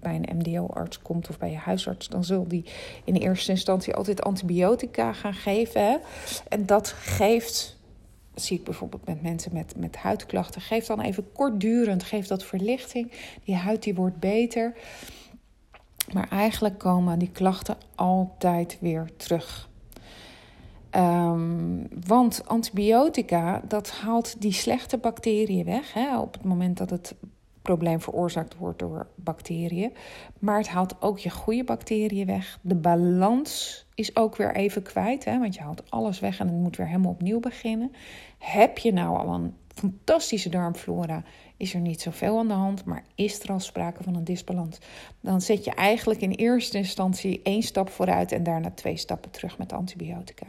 bij 0.01 0.21
een 0.23 0.37
MDO-arts 0.37 1.03
komt 1.03 1.29
of 1.29 1.39
bij 1.39 1.51
je 1.51 1.57
huisarts, 1.57 2.09
dan 2.09 2.25
zal 2.25 2.49
die 2.49 2.65
in 3.05 3.15
eerste 3.15 3.51
instantie 3.51 3.95
altijd 3.95 4.23
antibiotica 4.23 5.13
gaan 5.13 5.35
geven. 5.35 6.01
En 6.49 6.67
dat 6.67 6.89
geeft, 6.89 7.77
zie 8.35 8.59
ik 8.59 8.65
bijvoorbeeld 8.65 9.07
met 9.07 9.23
mensen 9.23 9.53
met, 9.53 9.75
met 9.77 9.97
huidklachten, 9.97 10.61
geeft 10.61 10.87
dan 10.87 11.01
even 11.01 11.33
kortdurend, 11.33 12.03
geeft 12.03 12.29
dat 12.29 12.45
verlichting. 12.45 13.13
Die 13.45 13.55
huid 13.55 13.83
die 13.83 13.95
wordt 13.95 14.19
beter. 14.19 14.75
Maar 16.13 16.29
eigenlijk 16.29 16.79
komen 16.79 17.19
die 17.19 17.31
klachten 17.31 17.77
altijd 17.95 18.77
weer 18.81 19.11
terug. 19.17 19.69
Um, 20.95 21.87
want 22.07 22.49
antibiotica, 22.49 23.63
dat 23.69 23.91
haalt 23.91 24.41
die 24.41 24.53
slechte 24.53 24.99
bacteriën 24.99 25.65
weg. 25.65 25.93
Hè, 25.93 26.19
op 26.19 26.33
het 26.33 26.45
moment 26.45 26.77
dat 26.77 26.91
het 26.91 27.15
probleem 27.63 28.01
veroorzaakt 28.01 28.57
wordt 28.57 28.79
door 28.79 29.07
bacteriën. 29.15 29.93
Maar 30.39 30.59
het 30.59 30.69
haalt 30.69 31.03
ook 31.03 31.19
je 31.19 31.31
goede 31.31 31.65
bacteriën 31.65 32.27
weg. 32.27 32.59
De 32.63 32.75
balans 32.75 33.85
is 33.95 34.17
ook 34.17 34.37
weer 34.37 34.55
even 34.55 34.83
kwijt, 34.83 35.25
hè, 35.25 35.39
want 35.39 35.55
je 35.55 35.61
haalt 35.61 35.91
alles 35.91 36.21
weg 36.21 36.39
en 36.39 36.47
het 36.47 36.57
moet 36.57 36.77
weer 36.77 36.87
helemaal 36.87 37.11
opnieuw 37.11 37.41
beginnen. 37.41 37.93
Heb 38.39 38.79
je 38.79 38.93
nou 38.93 39.19
al 39.19 39.35
een 39.35 39.55
fantastische 39.75 40.49
darmflora, 40.49 41.23
is 41.57 41.75
er 41.75 41.81
niet 41.81 42.01
zoveel 42.01 42.39
aan 42.39 42.49
de 42.49 42.55
hand, 42.55 42.85
maar 42.85 43.05
is 43.15 43.43
er 43.43 43.51
al 43.51 43.61
sprake 43.61 44.03
van 44.03 44.15
een 44.15 44.25
disbalans, 44.25 44.79
dan 45.21 45.41
zet 45.41 45.65
je 45.65 45.71
eigenlijk 45.71 46.21
in 46.21 46.31
eerste 46.31 46.79
instantie 46.79 47.41
één 47.43 47.63
stap 47.63 47.91
vooruit 47.91 48.33
en 48.33 48.43
daarna 48.43 48.71
twee 48.71 48.97
stappen 48.97 49.31
terug 49.31 49.59
met 49.59 49.73
antibiotica. 49.73 50.47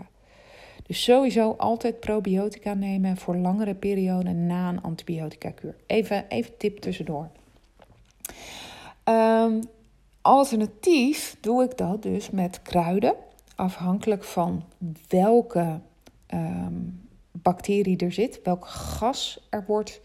Dus 0.88 1.03
sowieso 1.03 1.51
altijd 1.58 2.00
probiotica 2.00 2.74
nemen 2.74 3.17
voor 3.17 3.36
langere 3.36 3.75
perioden 3.75 4.46
na 4.46 4.70
een 4.70 4.82
antibiotica-kuur. 4.82 5.75
Even, 5.86 6.25
even 6.27 6.58
tip 6.58 6.79
tussendoor. 6.79 7.29
Um, 9.03 9.62
alternatief 10.22 11.38
doe 11.41 11.63
ik 11.63 11.77
dat 11.77 12.01
dus 12.01 12.29
met 12.29 12.62
kruiden, 12.62 13.15
afhankelijk 13.56 14.24
van 14.24 14.63
welke 15.08 15.79
um, 16.34 17.08
bacterie 17.32 17.98
er 17.98 18.12
zit, 18.12 18.39
welk 18.44 18.67
gas 18.67 19.48
er 19.50 19.63
wordt 19.67 20.01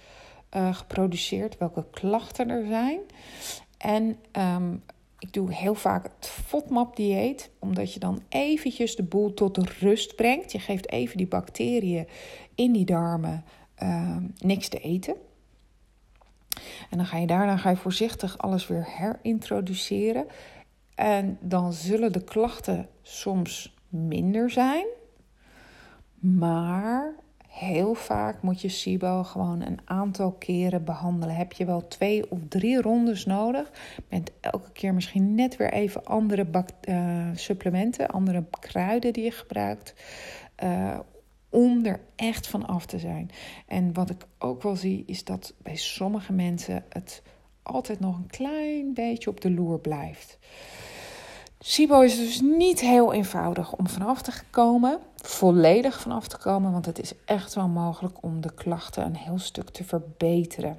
uh, 0.57 0.75
geproduceerd, 0.75 1.59
welke 1.59 1.85
klachten 1.91 2.49
er 2.49 2.67
zijn. 2.67 3.01
En 3.79 4.17
um, 4.57 4.83
ik 5.23 5.33
doe 5.33 5.53
heel 5.53 5.75
vaak 5.75 6.03
het 6.03 6.27
FODMAP-dieet, 6.27 7.51
omdat 7.59 7.95
je 7.95 8.01
dan 8.01 8.23
eventjes 8.29 8.97
de 8.97 9.03
boel 9.03 9.35
tot 9.35 9.59
rust 9.59 10.17
brengt. 10.17 10.53
Je 10.53 10.59
geeft 10.59 10.91
even 10.91 11.17
die 11.17 11.27
bacteriën 11.27 12.07
in 12.55 12.73
die 12.73 12.85
darmen 12.85 13.45
uh, 13.83 14.17
niks 14.39 14.69
te 14.69 14.79
eten. 14.79 15.15
En 16.91 16.97
dan 16.97 17.07
ga 17.07 17.19
je 17.19 17.27
daarna 17.27 17.57
ga 17.57 17.71
je 17.71 17.77
voorzichtig 17.77 18.39
alles 18.39 18.67
weer 18.67 18.87
herintroduceren. 18.89 20.27
En 20.95 21.39
dan 21.41 21.73
zullen 21.73 22.13
de 22.13 22.25
klachten 22.25 22.89
soms 23.03 23.77
minder 23.89 24.51
zijn. 24.51 24.87
Maar 26.19 27.15
heel 27.53 27.95
vaak 27.95 28.43
moet 28.43 28.61
je 28.61 28.69
SIBO 28.69 29.23
gewoon 29.23 29.61
een 29.61 29.79
aantal 29.85 30.33
keren 30.33 30.85
behandelen. 30.85 31.35
Heb 31.35 31.53
je 31.53 31.65
wel 31.65 31.89
twee 31.89 32.31
of 32.31 32.39
drie 32.49 32.81
rondes 32.81 33.25
nodig. 33.25 33.71
Met 34.09 34.33
elke 34.41 34.73
keer 34.73 34.95
misschien 34.95 35.35
net 35.35 35.57
weer 35.57 35.73
even 35.73 36.05
andere 36.05 36.47
uh, 36.89 37.29
supplementen, 37.35 38.09
andere 38.09 38.45
kruiden 38.61 39.13
die 39.13 39.25
je 39.25 39.31
gebruikt. 39.31 39.95
Uh, 40.65 40.99
om 41.49 41.85
er 41.85 42.01
echt 42.17 42.47
van 42.47 42.67
af 42.67 42.87
te 42.87 42.99
zijn. 42.99 43.31
En 43.67 43.93
wat 43.93 44.11
ik 44.11 44.27
ook 44.39 44.63
wel 44.63 44.77
zie, 44.77 45.03
is 45.07 45.25
dat 45.25 45.55
bij 45.63 45.77
sommige 45.77 46.33
mensen 46.33 46.85
het 46.89 47.23
altijd 47.63 48.01
nog 48.01 48.17
een 48.17 48.31
klein 48.31 48.95
beetje 48.95 49.31
op 49.31 49.41
de 49.41 49.51
loer 49.51 49.79
blijft. 49.79 50.39
SIBO 51.65 52.01
is 52.01 52.17
dus 52.17 52.41
niet 52.41 52.81
heel 52.81 53.13
eenvoudig 53.13 53.73
om 53.73 53.89
vanaf 53.89 54.23
te 54.23 54.33
komen, 54.51 54.99
volledig 55.17 56.01
vanaf 56.01 56.29
te 56.29 56.39
komen, 56.39 56.73
want 56.73 56.87
het 56.87 56.99
is 56.99 57.13
echt 57.25 57.55
wel 57.55 57.69
mogelijk 57.69 58.17
om 58.21 58.41
de 58.41 58.55
klachten 58.55 59.05
een 59.05 59.17
heel 59.17 59.39
stuk 59.39 59.71
te 59.71 59.85
verbeteren. 59.85 60.79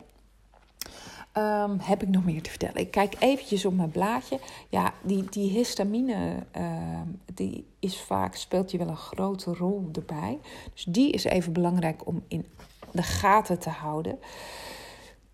Um, 1.37 1.79
heb 1.79 2.01
ik 2.01 2.09
nog 2.09 2.25
meer 2.25 2.41
te 2.41 2.49
vertellen? 2.49 2.75
Ik 2.75 2.91
kijk 2.91 3.15
eventjes 3.19 3.65
op 3.65 3.73
mijn 3.73 3.91
blaadje. 3.91 4.39
Ja, 4.69 4.93
die, 5.01 5.29
die 5.29 5.51
histamine, 5.51 6.35
uh, 6.57 7.01
die 7.33 7.65
is 7.79 8.01
vaak, 8.01 8.35
speelt 8.35 8.71
je 8.71 8.77
wel 8.77 8.87
een 8.87 8.97
grote 8.97 9.53
rol 9.53 9.89
erbij. 9.93 10.39
Dus 10.73 10.83
die 10.83 11.11
is 11.11 11.23
even 11.23 11.53
belangrijk 11.53 12.07
om 12.07 12.23
in 12.27 12.45
de 12.91 13.03
gaten 13.03 13.59
te 13.59 13.69
houden. 13.69 14.19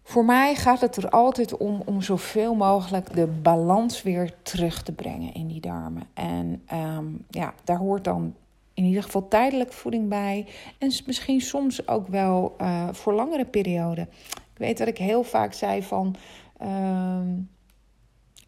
Voor 0.10 0.25
mij 0.25 0.56
gaat 0.56 0.82
het 0.82 0.96
er 0.96 1.10
altijd 1.10 1.58
om 1.58 1.82
om 1.86 2.01
zoveel 2.01 2.56
mogelijk 2.56 3.16
de 3.16 3.28
balans 3.28 4.04
weer 4.04 4.34
terug 4.42 4.84
te 4.84 4.92
brengen 4.92 5.34
in 5.34 5.48
die 5.48 5.62
darmen. 5.62 6.04
En 6.13 6.63
um, 6.74 7.25
ja, 7.30 7.54
daar 7.63 7.78
hoort 7.78 8.04
dan 8.04 8.36
in 8.74 8.84
ieder 8.84 9.04
geval 9.04 9.28
tijdelijk 9.28 9.74
voeding 9.74 10.10
bij. 10.10 10.46
En 10.78 10.92
misschien 11.06 11.42
soms 11.42 11.88
ook 11.88 12.08
wel 12.08 12.56
uh, 12.62 12.88
voor 12.92 13.13
langere 13.13 13.46
perioden. 13.46 14.10
Ik 14.30 14.58
weet 14.58 14.78
dat 14.78 14.88
ik 14.88 14.98
heel 14.98 15.24
vaak 15.24 15.54
zei 15.54 15.84
van. 15.84 16.16
Uh, 16.62 17.20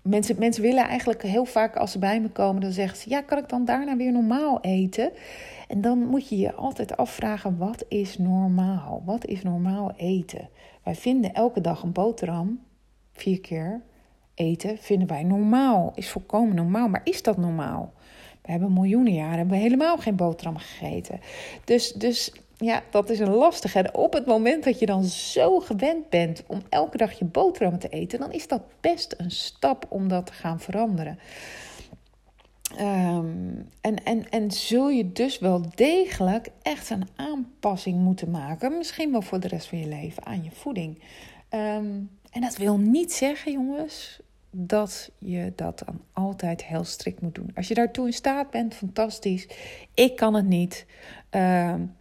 mensen, 0.02 0.36
mensen 0.40 0.64
willen 0.64 0.88
eigenlijk 0.88 1.22
heel 1.22 1.46
vaak 1.46 1.76
als 1.76 1.92
ze 1.92 2.00
bij 2.00 2.22
me 2.22 2.30
komen, 2.30 2.62
dan 2.62 2.72
zeggen 2.72 2.98
ze: 2.98 3.10
Ja, 3.10 3.22
kan 3.22 3.38
ik 3.38 3.50
dan 3.50 3.66
daarna 3.66 3.98
weer 3.98 4.12
normaal 4.12 4.62
eten? 4.62 5.12
En 5.72 5.82
dan 5.82 5.98
moet 6.00 6.30
je 6.30 6.38
je 6.38 6.54
altijd 6.54 6.98
afvragen: 6.98 7.58
wat 7.58 7.86
is 7.88 8.18
normaal? 8.18 9.02
Wat 9.06 9.26
is 9.26 9.44
normaal 9.44 9.92
eten? 9.98 10.50
Wij 10.84 10.96
vinden 10.96 11.34
elke 11.34 11.62
dag 11.62 11.84
een 11.84 11.92
boterham, 11.92 12.60
vier 13.14 13.40
keer 13.40 13.82
eten, 14.34 14.78
vinden 14.78 15.08
wij 15.08 15.24
normaal. 15.24 15.92
Is 15.96 16.10
volkomen 16.10 16.56
normaal. 16.56 16.88
Maar 16.88 17.02
is 17.04 17.24
dat 17.24 17.38
normaal? 17.38 17.94
We 18.42 18.52
hebben 18.52 18.74
miljoenen 18.74 19.14
jaren 19.14 19.38
hebben 19.38 19.56
we 19.56 19.62
helemaal 19.64 19.98
geen 19.98 20.16
boterham 20.16 20.58
gegeten. 20.58 21.20
Dus, 21.66 21.92
dus 21.92 22.34
ja, 22.58 22.82
dat 22.90 23.10
is 23.10 23.20
een 23.20 23.34
lastige. 23.34 23.90
op 23.94 24.14
het 24.14 24.26
moment 24.26 24.64
dat 24.64 24.80
je 24.80 24.86
dan 24.86 25.04
zo 25.04 25.60
gewend 25.60 26.10
bent 26.10 26.44
om 26.48 26.62
elke 26.70 26.98
dag 26.98 27.12
je 27.12 27.26
boterham 27.26 27.80
te 27.80 27.90
eten, 27.90 28.20
dan 28.20 28.32
is 28.32 28.48
dat 28.48 28.62
best 28.82 29.14
een 29.18 29.32
stap 29.32 29.86
om 29.90 30.08
dat 30.08 30.26
te 30.26 30.34
gaan 30.34 30.60
veranderen. 30.60 31.20
Um, 32.80 33.70
en, 33.82 34.04
en, 34.04 34.30
en 34.30 34.52
zul 34.52 34.90
je 34.90 35.12
dus 35.12 35.40
wel 35.40 35.64
degelijk 35.76 36.50
echt 36.62 36.90
een 36.90 37.08
aanpassing 37.16 37.98
moeten 37.98 38.32
maken, 38.32 38.78
misschien 38.78 39.12
wel 39.12 39.22
voor 39.22 39.40
de 39.40 39.48
rest 39.48 39.68
van 39.68 39.80
je 39.80 39.88
leven, 39.88 40.26
aan 40.26 40.44
je 40.44 40.52
voeding. 40.52 41.02
Um, 41.50 42.10
en 42.32 42.42
dat 42.42 42.58
wil 42.58 42.78
niet 42.78 43.14
zeggen, 43.14 43.52
jongens, 43.52 44.20
dat 44.52 45.12
je 45.18 45.54
dat 45.56 45.84
dan 45.86 46.02
altijd 46.14 46.64
heel 46.64 46.84
strikt 46.84 47.22
moet 47.22 47.36
doen. 47.36 47.52
Als 47.56 47.68
je 47.68 47.74
daartoe 47.74 48.06
in 48.06 48.14
staat 48.14 48.50
bent, 48.50 48.74
fantastisch. 48.74 49.48
Ik 49.94 50.16
kan 50.16 50.34
het 50.34 50.48
niet. 50.48 50.86
Um, 51.30 51.96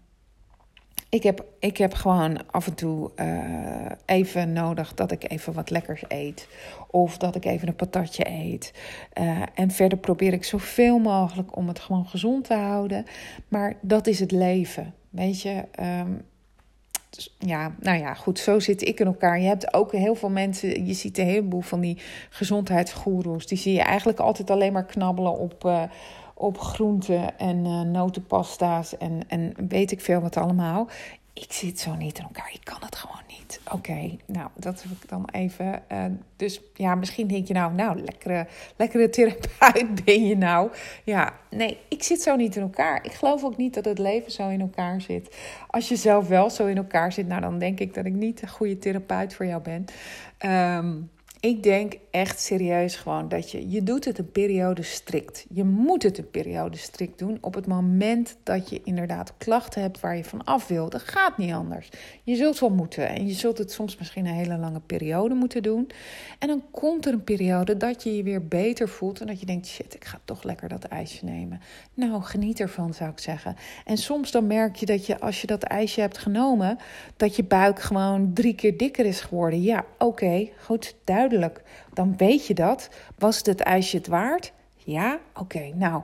ik 1.11 1.23
heb, 1.23 1.45
ik 1.59 1.77
heb 1.77 1.95
gewoon 1.95 2.51
af 2.51 2.67
en 2.67 2.75
toe 2.75 3.11
uh, 3.17 3.91
even 4.05 4.53
nodig 4.53 4.95
dat 4.95 5.11
ik 5.11 5.31
even 5.31 5.53
wat 5.53 5.71
lekkers 5.71 6.03
eet. 6.09 6.49
Of 6.91 7.19
dat 7.19 7.35
ik 7.35 7.45
even 7.45 7.69
een 7.69 7.77
patatje 7.77 8.29
eet. 8.29 8.73
Uh, 9.21 9.43
en 9.55 9.71
verder 9.71 9.99
probeer 9.99 10.33
ik 10.33 10.45
zoveel 10.45 10.99
mogelijk 10.99 11.57
om 11.57 11.69
het 11.69 11.79
gewoon 11.79 12.07
gezond 12.07 12.45
te 12.45 12.55
houden. 12.55 13.05
Maar 13.49 13.77
dat 13.81 14.07
is 14.07 14.21
het 14.21 14.31
leven. 14.31 14.95
Weet 15.11 15.43
je, 15.43 15.65
um, 15.81 16.23
dus, 17.11 17.37
ja, 17.39 17.75
nou 17.81 17.99
ja, 17.99 18.15
goed, 18.15 18.39
zo 18.39 18.59
zit 18.59 18.89
ik 18.89 19.01
in 19.01 19.07
elkaar. 19.07 19.41
Je 19.41 19.47
hebt 19.47 19.75
ook 19.75 19.93
heel 19.93 20.15
veel 20.15 20.31
mensen, 20.31 20.87
je 20.87 20.95
ziet 20.95 21.19
een 21.19 21.27
heleboel 21.27 21.61
van 21.61 21.81
die 21.81 21.99
gezondheidsgoeroes. 22.29 23.47
Die 23.47 23.59
zie 23.59 23.73
je 23.73 23.83
eigenlijk 23.83 24.19
altijd 24.19 24.51
alleen 24.51 24.73
maar 24.73 24.87
knabbelen 24.87 25.39
op, 25.39 25.65
uh, 25.65 25.83
op 26.41 26.59
groenten 26.59 27.39
en 27.39 27.65
uh, 27.65 27.81
notenpasta's 27.81 28.97
en, 28.97 29.21
en 29.29 29.55
weet 29.69 29.91
ik 29.91 30.01
veel 30.01 30.21
wat 30.21 30.37
allemaal. 30.37 30.89
Ik 31.33 31.53
zit 31.53 31.81
zo 31.81 31.95
niet 31.95 32.19
in 32.19 32.25
elkaar. 32.25 32.51
Ik 32.53 32.65
kan 32.65 32.79
het 32.81 32.97
gewoon 32.97 33.23
niet. 33.29 33.61
Oké, 33.73 34.17
nou, 34.27 34.49
dat 34.55 34.83
heb 34.83 34.93
ik 35.03 35.09
dan 35.09 35.29
even. 35.33 35.83
Uh, 35.93 36.05
dus 36.37 36.61
ja, 36.75 36.95
misschien 36.95 37.27
denk 37.27 37.47
je 37.47 37.55
nou, 37.55 37.75
nou, 37.75 38.01
lekkere, 38.01 38.47
lekkere 38.77 39.11
therapeut 39.11 40.05
ben 40.05 40.27
je 40.27 40.37
nou. 40.37 40.71
Ja, 41.05 41.33
nee, 41.51 41.79
ik 41.89 42.03
zit 42.03 42.23
zo 42.23 42.37
niet 42.37 42.57
in 42.57 42.63
elkaar. 42.63 43.05
Ik 43.05 43.13
geloof 43.13 43.45
ook 43.45 43.57
niet 43.57 43.75
dat 43.75 43.85
het 43.85 43.99
leven 43.99 44.33
zo 44.33 44.49
in 44.49 44.61
elkaar 44.61 45.01
zit. 45.01 45.37
Als 45.67 45.89
je 45.89 45.97
zelf 45.97 46.29
wel 46.29 46.51
zo 46.51 46.67
in 46.67 46.77
elkaar 46.77 47.13
zit, 47.13 47.27
nou, 47.27 47.41
dan 47.41 47.59
denk 47.59 47.81
ik 47.81 47.95
dat 47.95 48.05
ik 48.05 48.13
niet 48.13 48.43
een 48.43 48.49
goede 48.49 48.79
therapeut 48.79 49.35
voor 49.35 49.47
jou 49.47 49.63
ben. 49.63 49.85
Um, 50.77 51.11
ik 51.41 51.63
denk 51.63 51.95
echt 52.11 52.41
serieus 52.41 52.97
gewoon 52.97 53.29
dat 53.29 53.51
je, 53.51 53.71
je 53.71 53.83
doet 53.83 54.05
het 54.05 54.19
een 54.19 54.33
periode 54.33 54.83
strikt. 54.83 55.47
Je 55.51 55.65
moet 55.65 56.03
het 56.03 56.19
een 56.19 56.31
periode 56.31 56.77
strikt 56.77 57.19
doen 57.19 57.39
op 57.41 57.55
het 57.55 57.67
moment 57.67 58.37
dat 58.43 58.71
je 58.71 58.81
inderdaad 58.85 59.33
klachten 59.39 59.83
hebt 59.83 60.01
waar 60.01 60.17
je 60.17 60.25
van 60.25 60.45
af 60.45 60.67
wil. 60.69 60.89
Dat 60.89 61.03
gaat 61.03 61.39
niet 61.39 61.53
anders. 61.53 61.89
Je 62.23 62.37
zult 62.37 62.59
wel 62.59 62.71
moeten 62.71 63.09
en 63.09 63.27
je 63.27 63.33
zult 63.33 63.59
het 63.59 63.73
soms 63.73 63.97
misschien 63.97 64.27
een 64.27 64.35
hele 64.35 64.57
lange 64.57 64.81
periode 64.81 65.35
moeten 65.35 65.63
doen. 65.63 65.91
En 66.39 66.49
dan 66.49 66.63
komt 66.71 67.07
er 67.07 67.13
een 67.13 67.25
periode 67.25 67.77
dat 67.77 68.03
je 68.03 68.17
je 68.17 68.23
weer 68.23 68.47
beter 68.47 68.89
voelt 68.89 69.21
en 69.21 69.27
dat 69.27 69.41
je 69.41 69.47
denkt, 69.47 69.67
shit, 69.67 69.95
ik 69.95 70.05
ga 70.05 70.21
toch 70.25 70.43
lekker 70.43 70.69
dat 70.69 70.85
ijsje 70.85 71.25
nemen. 71.25 71.61
Nou, 71.95 72.23
geniet 72.23 72.61
ervan 72.61 72.95
zou 72.95 73.11
ik 73.11 73.19
zeggen. 73.19 73.57
En 73.85 73.97
soms 73.97 74.31
dan 74.31 74.47
merk 74.47 74.77
je 74.77 74.87
dat 74.87 75.07
je 75.07 75.21
als 75.21 75.41
je 75.41 75.47
dat 75.47 75.63
ijsje 75.63 76.01
hebt 76.01 76.19
genomen, 76.19 76.79
dat 77.17 77.37
je 77.37 77.45
buik 77.45 77.81
gewoon 77.81 78.33
drie 78.33 78.55
keer 78.55 78.77
dikker 78.77 79.07
is 79.07 79.21
geworden. 79.21 79.63
Ja, 79.63 79.85
oké, 79.99 80.49
goed, 80.59 80.95
duidelijk 81.05 81.29
dan 81.93 82.17
weet 82.17 82.47
je 82.47 82.55
dat. 82.55 82.89
Was 83.19 83.43
het 83.43 83.61
ijsje 83.61 83.97
het 83.97 84.07
waard? 84.07 84.53
Ja, 84.77 85.19
oké, 85.35 85.73
nou, 85.75 86.03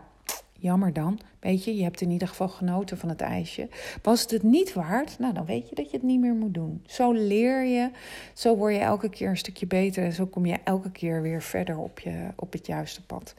jammer 0.59 0.92
dan. 0.92 1.21
Weet 1.40 1.64
je, 1.64 1.76
je 1.76 1.83
hebt 1.83 2.00
in 2.00 2.11
ieder 2.11 2.28
geval 2.28 2.49
genoten 2.49 2.99
van 2.99 3.09
het 3.09 3.21
ijsje. 3.21 3.68
Was 4.02 4.21
het 4.21 4.30
het 4.30 4.42
niet 4.42 4.73
waard? 4.73 5.18
Nou, 5.18 5.35
dan 5.35 5.45
weet 5.45 5.68
je 5.68 5.75
dat 5.75 5.90
je 5.90 5.97
het 5.97 6.06
niet 6.06 6.21
meer 6.21 6.35
moet 6.35 6.54
doen. 6.54 6.83
Zo 6.87 7.12
leer 7.12 7.64
je, 7.64 7.90
zo 8.35 8.56
word 8.56 8.75
je 8.75 8.80
elke 8.80 9.09
keer 9.09 9.28
een 9.28 9.37
stukje 9.37 9.66
beter 9.66 10.04
en 10.04 10.12
zo 10.12 10.26
kom 10.26 10.47
je 10.47 10.59
elke 10.64 10.90
keer 10.90 11.23
weer 11.23 11.42
verder 11.42 11.78
op, 11.78 11.99
je, 11.99 12.28
op 12.37 12.52
het 12.52 12.66
juiste 12.66 13.06
pad. 13.06 13.35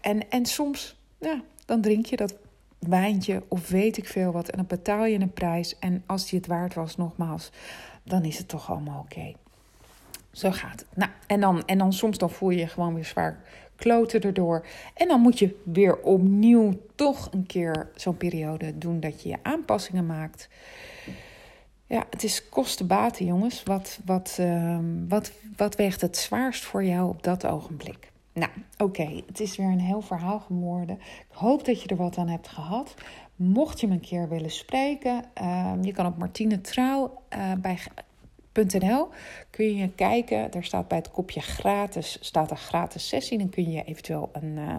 En, 0.00 0.30
en 0.30 0.46
soms, 0.46 1.00
ja, 1.18 1.42
dan 1.64 1.80
drink 1.80 2.06
je 2.06 2.16
dat 2.16 2.34
wijntje 2.78 3.42
of 3.48 3.68
weet 3.68 3.96
ik 3.96 4.08
veel 4.08 4.32
wat 4.32 4.48
en 4.48 4.56
dan 4.56 4.66
betaal 4.66 5.04
je 5.04 5.20
een 5.20 5.32
prijs. 5.32 5.78
En 5.78 6.02
als 6.06 6.30
die 6.30 6.38
het 6.38 6.48
waard 6.48 6.74
was, 6.74 6.96
nogmaals, 6.96 7.50
dan 8.04 8.24
is 8.24 8.38
het 8.38 8.48
toch 8.48 8.70
allemaal 8.70 9.00
oké. 9.00 9.32
Zo 10.32 10.50
gaat 10.50 10.80
het. 10.80 10.86
Nou, 10.94 11.10
en 11.26 11.40
dan, 11.40 11.64
en 11.64 11.78
dan 11.78 11.92
soms 11.92 12.18
dan 12.18 12.30
voel 12.30 12.50
je 12.50 12.58
je 12.58 12.66
gewoon 12.66 12.94
weer 12.94 13.04
zwaar 13.04 13.40
kloten 13.76 14.20
erdoor. 14.20 14.66
En 14.94 15.08
dan 15.08 15.20
moet 15.20 15.38
je 15.38 15.60
weer 15.64 15.98
opnieuw 15.98 16.80
toch 16.94 17.28
een 17.32 17.46
keer 17.46 17.90
zo'n 17.94 18.16
periode 18.16 18.78
doen 18.78 19.00
dat 19.00 19.22
je 19.22 19.28
je 19.28 19.38
aanpassingen 19.42 20.06
maakt. 20.06 20.48
Ja, 21.86 22.04
het 22.10 22.22
is 22.22 22.48
kostenbaten, 22.48 23.26
jongens. 23.26 23.62
Wat, 23.62 24.00
wat, 24.04 24.36
uh, 24.40 24.78
wat, 25.08 25.32
wat 25.56 25.76
weegt 25.76 26.00
het 26.00 26.16
zwaarst 26.16 26.64
voor 26.64 26.84
jou 26.84 27.08
op 27.08 27.22
dat 27.22 27.46
ogenblik? 27.46 28.10
Nou, 28.32 28.50
oké, 28.76 29.22
het 29.26 29.40
is 29.40 29.56
weer 29.56 29.66
een 29.66 29.80
heel 29.80 30.00
verhaal 30.00 30.40
geworden. 30.40 30.98
Ik 31.00 31.36
hoop 31.36 31.64
dat 31.64 31.82
je 31.82 31.88
er 31.88 31.96
wat 31.96 32.18
aan 32.18 32.28
hebt 32.28 32.48
gehad. 32.48 32.94
Mocht 33.36 33.80
je 33.80 33.86
me 33.86 33.92
een 33.92 34.00
keer 34.00 34.28
willen 34.28 34.50
spreken, 34.50 35.24
uh, 35.42 35.72
je 35.82 35.92
kan 35.92 36.06
op 36.06 36.18
Martine 36.18 36.60
Trouw 36.60 37.22
uh, 37.36 37.52
bij 37.58 37.78
kun 39.50 39.76
je 39.76 39.90
kijken. 39.94 40.50
Daar 40.50 40.64
staat 40.64 40.88
bij 40.88 40.98
het 40.98 41.10
kopje 41.10 41.40
gratis, 41.40 42.18
staat 42.20 42.50
een 42.50 42.56
gratis 42.56 43.08
sessie. 43.08 43.38
Dan 43.38 43.48
kun 43.48 43.70
je 43.70 43.84
eventueel 43.84 44.30
een, 44.32 44.56
uh, 44.56 44.74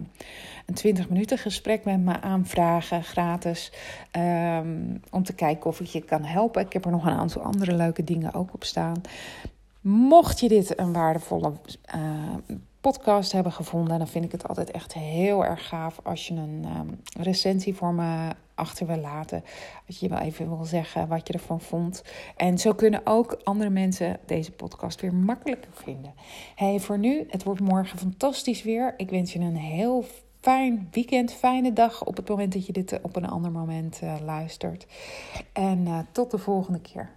een 0.65 0.73
20 0.73 1.09
minuten 1.09 1.37
gesprek 1.37 1.85
met 1.85 1.99
me 1.99 2.21
aanvragen, 2.21 3.03
gratis. 3.03 3.71
Um, 4.17 5.01
om 5.09 5.23
te 5.23 5.33
kijken 5.33 5.69
of 5.69 5.79
ik 5.79 5.87
je 5.87 6.01
kan 6.01 6.23
helpen. 6.23 6.65
Ik 6.65 6.73
heb 6.73 6.85
er 6.85 6.91
nog 6.91 7.05
een 7.05 7.17
aantal 7.17 7.41
andere 7.41 7.75
leuke 7.75 8.03
dingen 8.03 8.33
ook 8.33 8.53
op 8.53 8.63
staan. 8.63 9.01
Mocht 9.81 10.39
je 10.39 10.47
dit 10.47 10.79
een 10.79 10.93
waardevolle 10.93 11.53
uh, 11.95 12.57
podcast 12.83 13.31
hebben 13.31 13.51
gevonden, 13.51 13.97
dan 13.97 14.07
vind 14.07 14.25
ik 14.25 14.31
het 14.31 14.47
altijd 14.47 14.71
echt 14.71 14.93
heel 14.93 15.45
erg 15.45 15.67
gaaf 15.67 15.99
als 16.03 16.27
je 16.27 16.33
een 16.33 16.65
um, 16.77 17.01
recensie 17.19 17.75
voor 17.75 17.93
me 17.93 18.29
achter 18.55 18.87
wil 18.87 18.97
laten. 18.97 19.43
Als 19.87 19.99
je 19.99 20.09
wel 20.09 20.17
even 20.17 20.49
wil 20.49 20.65
zeggen 20.65 21.07
wat 21.07 21.27
je 21.27 21.33
ervan 21.33 21.61
vond. 21.61 22.03
En 22.35 22.57
zo 22.57 22.73
kunnen 22.73 23.01
ook 23.03 23.39
andere 23.43 23.69
mensen 23.69 24.19
deze 24.25 24.51
podcast 24.51 25.01
weer 25.01 25.13
makkelijker 25.13 25.71
vinden. 25.73 26.13
Hey, 26.55 26.79
voor 26.79 26.97
nu, 26.97 27.25
het 27.29 27.43
wordt 27.43 27.59
morgen 27.61 27.97
fantastisch 27.97 28.63
weer. 28.63 28.93
Ik 28.97 29.09
wens 29.09 29.33
je 29.33 29.39
een 29.39 29.55
heel 29.55 30.05
fijn 30.39 30.87
weekend, 30.91 31.33
fijne 31.33 31.73
dag 31.73 32.05
op 32.05 32.15
het 32.15 32.29
moment 32.29 32.53
dat 32.53 32.65
je 32.65 32.73
dit 32.73 32.99
op 33.01 33.15
een 33.15 33.27
ander 33.27 33.51
moment 33.51 33.99
uh, 34.03 34.15
luistert. 34.25 34.85
En 35.53 35.79
uh, 35.87 35.99
tot 36.11 36.31
de 36.31 36.37
volgende 36.37 36.79
keer. 36.79 37.09